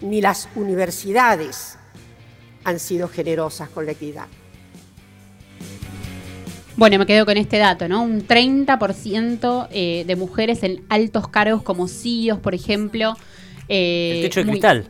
Ni 0.00 0.20
las 0.20 0.48
universidades 0.56 1.78
han 2.64 2.78
sido 2.80 3.08
generosas 3.08 3.68
con 3.68 3.86
la 3.86 3.92
equidad. 3.92 4.26
Bueno, 6.76 6.98
me 6.98 7.06
quedo 7.06 7.26
con 7.26 7.36
este 7.36 7.58
dato, 7.58 7.88
¿no? 7.88 8.02
Un 8.02 8.26
30% 8.26 9.68
eh, 9.70 10.04
de 10.06 10.16
mujeres 10.16 10.62
en 10.62 10.82
altos 10.88 11.28
cargos 11.28 11.62
como 11.62 11.86
CEOs, 11.88 12.38
por 12.40 12.54
ejemplo. 12.54 13.16
eh, 13.68 14.12
El 14.16 14.22
techo 14.22 14.40
de 14.40 14.44
muy- 14.46 14.52
cristal. 14.54 14.88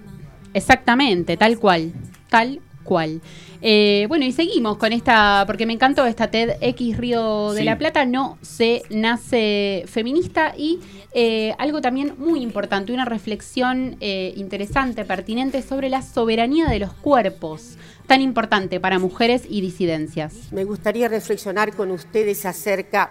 Exactamente, 0.55 1.37
tal 1.37 1.59
cual, 1.59 1.93
tal 2.29 2.61
cual. 2.83 3.21
Eh, 3.63 4.07
bueno, 4.09 4.25
y 4.25 4.33
seguimos 4.33 4.79
con 4.79 4.93
esta, 4.93 5.45
porque 5.47 5.67
me 5.67 5.73
encantó 5.73 6.07
esta 6.07 6.31
TEDx 6.31 6.97
Río 6.97 7.53
de 7.53 7.61
Sí. 7.61 7.65
la 7.65 7.77
Plata, 7.79 8.05
no 8.05 8.39
se 8.43 8.83
nace 8.91 9.85
feminista 9.87 10.55
y 10.57 10.81
eh, 11.13 11.55
algo 11.59 11.81
también 11.81 12.15
muy 12.19 12.41
importante, 12.41 12.93
una 12.93 13.05
reflexión 13.05 13.97
eh, 14.01 14.33
interesante, 14.37 15.05
pertinente 15.05 15.61
sobre 15.63 15.89
la 15.89 16.03
soberanía 16.03 16.67
de 16.67 16.79
los 16.79 16.93
cuerpos, 16.93 17.77
tan 18.07 18.21
importante 18.21 18.81
para 18.81 18.99
mujeres 18.99 19.43
y 19.49 19.61
disidencias. 19.61 20.53
Me 20.53 20.65
gustaría 20.65 21.09
reflexionar 21.09 21.75
con 21.75 21.91
ustedes 21.91 22.47
acerca 22.47 23.11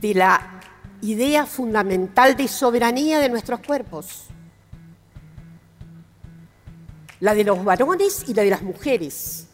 de 0.00 0.14
la 0.14 0.60
idea 1.02 1.46
fundamental 1.46 2.36
de 2.36 2.48
soberanía 2.48 3.20
de 3.20 3.28
nuestros 3.28 3.60
cuerpos. 3.60 4.26
La 7.20 7.34
de 7.34 7.44
los 7.44 7.62
varones 7.64 8.24
y 8.28 8.34
la 8.34 8.42
de 8.42 8.50
las 8.50 8.62
mujeres. 8.62 9.46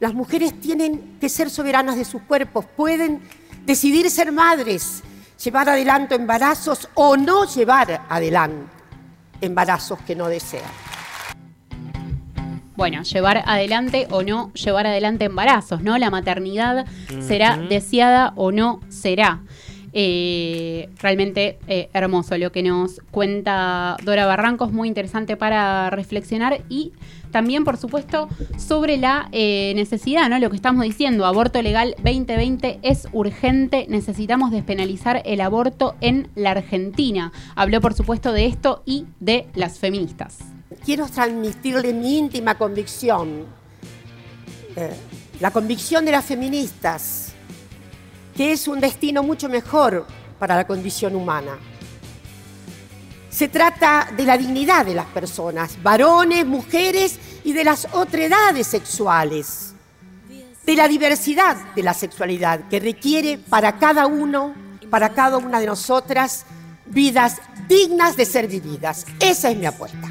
Las 0.00 0.14
mujeres 0.14 0.58
tienen 0.60 1.18
que 1.20 1.28
ser 1.28 1.50
soberanas 1.50 1.96
de 1.96 2.04
sus 2.04 2.22
cuerpos, 2.22 2.64
pueden 2.76 3.20
decidir 3.66 4.10
ser 4.10 4.32
madres, 4.32 5.02
llevar 5.42 5.68
adelante 5.68 6.14
embarazos 6.14 6.88
o 6.94 7.16
no 7.16 7.44
llevar 7.44 8.06
adelante 8.08 8.70
embarazos 9.40 9.98
que 10.00 10.14
no 10.14 10.28
desean. 10.28 10.70
Bueno, 12.76 13.02
llevar 13.02 13.42
adelante 13.46 14.06
o 14.10 14.22
no 14.22 14.52
llevar 14.54 14.86
adelante 14.86 15.26
embarazos, 15.26 15.82
¿no? 15.82 15.98
La 15.98 16.08
maternidad 16.08 16.86
será 17.20 17.58
deseada 17.58 18.32
o 18.36 18.52
no 18.52 18.80
será. 18.88 19.40
Eh, 19.92 20.88
realmente 21.00 21.58
eh, 21.66 21.88
hermoso 21.92 22.38
lo 22.38 22.52
que 22.52 22.62
nos 22.62 23.00
cuenta 23.10 23.96
Dora 24.04 24.24
Barrancos, 24.24 24.72
muy 24.72 24.86
interesante 24.86 25.36
para 25.36 25.90
reflexionar 25.90 26.62
y 26.68 26.92
también, 27.32 27.64
por 27.64 27.76
supuesto, 27.76 28.28
sobre 28.56 28.96
la 28.96 29.28
eh, 29.32 29.72
necesidad, 29.76 30.28
¿no? 30.28 30.38
Lo 30.38 30.50
que 30.50 30.56
estamos 30.56 30.82
diciendo, 30.82 31.26
aborto 31.26 31.62
legal 31.62 31.94
2020 31.98 32.80
es 32.82 33.08
urgente, 33.12 33.86
necesitamos 33.88 34.50
despenalizar 34.50 35.22
el 35.24 35.40
aborto 35.40 35.94
en 36.00 36.28
la 36.34 36.52
Argentina. 36.52 37.32
Habló, 37.54 37.80
por 37.80 37.94
supuesto, 37.94 38.32
de 38.32 38.46
esto 38.46 38.82
y 38.84 39.06
de 39.20 39.46
las 39.54 39.78
feministas. 39.78 40.38
quiero 40.84 41.06
transmitirle 41.06 41.92
mi 41.92 42.18
íntima 42.18 42.56
convicción, 42.56 43.44
la 45.40 45.50
convicción 45.50 46.04
de 46.04 46.12
las 46.12 46.24
feministas, 46.24 47.29
que 48.40 48.52
es 48.52 48.68
un 48.68 48.80
destino 48.80 49.22
mucho 49.22 49.50
mejor 49.50 50.06
para 50.38 50.56
la 50.56 50.66
condición 50.66 51.14
humana. 51.14 51.58
Se 53.28 53.48
trata 53.48 54.08
de 54.16 54.24
la 54.24 54.38
dignidad 54.38 54.86
de 54.86 54.94
las 54.94 55.04
personas, 55.04 55.76
varones, 55.82 56.46
mujeres 56.46 57.18
y 57.44 57.52
de 57.52 57.64
las 57.64 57.86
otredades 57.92 58.66
sexuales, 58.66 59.74
de 60.64 60.74
la 60.74 60.88
diversidad 60.88 61.54
de 61.74 61.82
la 61.82 61.92
sexualidad 61.92 62.66
que 62.70 62.80
requiere 62.80 63.36
para 63.36 63.76
cada 63.76 64.06
uno, 64.06 64.54
para 64.88 65.10
cada 65.10 65.36
una 65.36 65.60
de 65.60 65.66
nosotras, 65.66 66.46
vidas 66.86 67.42
dignas 67.68 68.16
de 68.16 68.24
ser 68.24 68.48
vividas. 68.48 69.04
Esa 69.20 69.50
es 69.50 69.58
mi 69.58 69.66
apuesta. 69.66 70.09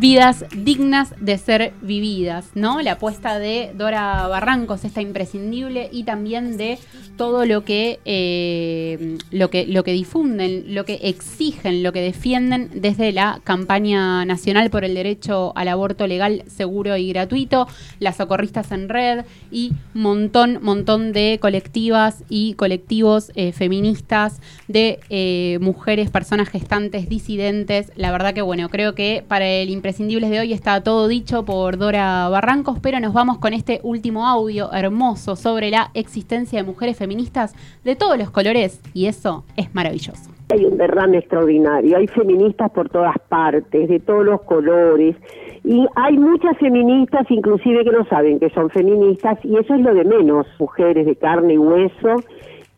Vidas 0.00 0.46
dignas 0.56 1.14
de 1.20 1.36
ser 1.36 1.74
vividas, 1.82 2.46
¿no? 2.54 2.80
La 2.80 2.92
apuesta 2.92 3.38
de 3.38 3.72
Dora 3.76 4.26
Barrancos, 4.28 4.84
esta 4.84 5.02
imprescindible, 5.02 5.90
y 5.92 6.04
también 6.04 6.56
de 6.56 6.78
todo 7.18 7.44
lo 7.44 7.66
que, 7.66 8.00
eh, 8.06 9.18
lo 9.30 9.50
que, 9.50 9.66
lo 9.66 9.84
que 9.84 9.92
difunden, 9.92 10.74
lo 10.74 10.86
que 10.86 10.94
exigen, 11.02 11.82
lo 11.82 11.92
que 11.92 12.00
defienden 12.00 12.70
desde 12.74 13.12
la 13.12 13.42
campaña 13.44 14.24
nacional 14.24 14.70
por 14.70 14.84
el 14.84 14.94
derecho 14.94 15.52
al 15.54 15.68
aborto 15.68 16.06
legal, 16.06 16.44
seguro 16.46 16.96
y 16.96 17.10
gratuito, 17.10 17.68
las 17.98 18.16
socorristas 18.16 18.72
en 18.72 18.88
red 18.88 19.26
y 19.50 19.72
montón, 19.92 20.60
montón 20.62 21.12
de 21.12 21.38
colectivas 21.42 22.24
y 22.30 22.54
colectivos 22.54 23.32
eh, 23.34 23.52
feministas, 23.52 24.40
de 24.66 25.00
eh, 25.10 25.58
mujeres, 25.60 26.08
personas 26.10 26.48
gestantes, 26.48 27.10
disidentes. 27.10 27.92
La 27.96 28.12
verdad 28.12 28.32
que 28.32 28.40
bueno, 28.40 28.70
creo 28.70 28.94
que 28.94 29.22
para 29.28 29.46
el 29.46 29.68
imprescindibles 29.90 30.30
de 30.30 30.38
hoy. 30.38 30.52
Está 30.52 30.84
todo 30.84 31.08
dicho 31.08 31.44
por 31.44 31.76
Dora 31.76 32.28
Barrancos, 32.28 32.78
pero 32.80 33.00
nos 33.00 33.12
vamos 33.12 33.38
con 33.38 33.52
este 33.52 33.80
último 33.82 34.24
audio 34.24 34.72
hermoso 34.72 35.34
sobre 35.34 35.70
la 35.70 35.90
existencia 35.94 36.60
de 36.60 36.64
mujeres 36.64 36.96
feministas 36.96 37.56
de 37.82 37.96
todos 37.96 38.16
los 38.16 38.30
colores 38.30 38.80
y 38.94 39.06
eso 39.06 39.42
es 39.56 39.74
maravilloso. 39.74 40.30
Hay 40.52 40.64
un 40.64 40.76
derrame 40.76 41.18
extraordinario, 41.18 41.96
hay 41.96 42.06
feministas 42.06 42.70
por 42.70 42.88
todas 42.88 43.16
partes, 43.28 43.88
de 43.88 43.98
todos 43.98 44.24
los 44.24 44.42
colores, 44.42 45.16
y 45.64 45.84
hay 45.96 46.16
muchas 46.16 46.56
feministas 46.58 47.26
inclusive 47.28 47.82
que 47.82 47.90
no 47.90 48.04
saben 48.06 48.38
que 48.38 48.50
son 48.50 48.70
feministas, 48.70 49.44
y 49.44 49.56
eso 49.56 49.74
es 49.74 49.80
lo 49.80 49.92
de 49.92 50.04
menos, 50.04 50.46
mujeres 50.60 51.04
de 51.04 51.16
carne 51.16 51.54
y 51.54 51.58
hueso 51.58 52.22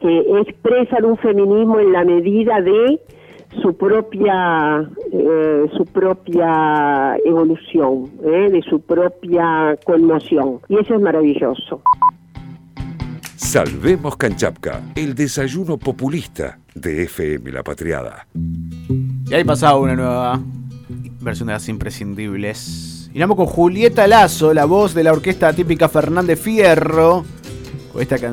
que 0.01 0.19
expresan 0.41 1.05
un 1.05 1.19
feminismo 1.19 1.79
en 1.79 1.93
la 1.93 2.05
medida 2.05 2.63
de 2.63 2.99
su 3.61 3.77
propia 3.77 4.89
eh, 5.13 5.71
su 5.77 5.85
propia 5.87 7.17
evolución, 7.25 8.11
eh, 8.25 8.49
de 8.51 8.63
su 8.63 8.81
propia 8.81 9.79
conmoción, 9.85 10.61
y 10.69 10.79
eso 10.79 10.95
es 10.95 11.01
maravilloso. 11.01 11.83
Salvemos 13.37 14.17
Canchapca, 14.17 14.81
el 14.95 15.15
desayuno 15.15 15.77
populista 15.77 16.59
de 16.75 17.03
FM 17.03 17.51
La 17.53 17.63
Patriada. 17.63 18.27
Y 18.35 19.35
ahí 19.35 19.45
pasaba 19.45 19.79
una 19.79 19.95
nueva 19.95 20.41
versión 21.21 21.49
de 21.49 21.55
las 21.55 21.69
imprescindibles. 21.69 23.11
Y 23.13 23.21
vamos 23.21 23.37
con 23.37 23.47
Julieta 23.47 24.07
Lazo, 24.07 24.55
la 24.55 24.65
voz 24.65 24.95
de 24.95 25.05
la 25.05 25.13
orquesta 25.13 25.53
típica 25.53 25.89
Fernández 25.89 26.41
Fierro, 26.41 27.25
con 27.93 28.01
esta 28.01 28.19
canción. 28.19 28.33